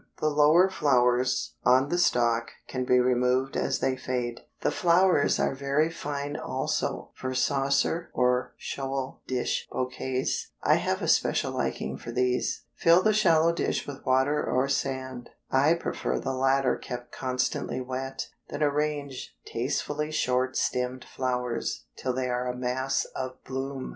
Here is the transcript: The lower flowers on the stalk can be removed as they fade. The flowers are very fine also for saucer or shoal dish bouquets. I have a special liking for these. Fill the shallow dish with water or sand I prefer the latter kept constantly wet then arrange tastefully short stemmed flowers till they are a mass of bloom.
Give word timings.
The 0.19 0.31
lower 0.31 0.67
flowers 0.67 1.53
on 1.63 1.89
the 1.89 1.99
stalk 1.99 2.53
can 2.67 2.85
be 2.85 2.99
removed 2.99 3.55
as 3.55 3.77
they 3.77 3.95
fade. 3.95 4.41
The 4.61 4.71
flowers 4.71 5.39
are 5.39 5.53
very 5.53 5.91
fine 5.91 6.35
also 6.35 7.11
for 7.13 7.35
saucer 7.35 8.09
or 8.11 8.55
shoal 8.57 9.21
dish 9.27 9.67
bouquets. 9.71 10.53
I 10.63 10.77
have 10.77 11.03
a 11.03 11.07
special 11.07 11.51
liking 11.51 11.99
for 11.99 12.09
these. 12.11 12.63
Fill 12.73 13.03
the 13.03 13.13
shallow 13.13 13.53
dish 13.53 13.85
with 13.85 14.03
water 14.03 14.43
or 14.43 14.67
sand 14.67 15.29
I 15.51 15.75
prefer 15.75 16.17
the 16.19 16.33
latter 16.33 16.77
kept 16.77 17.11
constantly 17.11 17.79
wet 17.79 18.27
then 18.49 18.63
arrange 18.63 19.35
tastefully 19.45 20.09
short 20.11 20.57
stemmed 20.57 21.05
flowers 21.05 21.85
till 21.95 22.13
they 22.13 22.27
are 22.27 22.47
a 22.49 22.57
mass 22.57 23.05
of 23.15 23.43
bloom. 23.43 23.89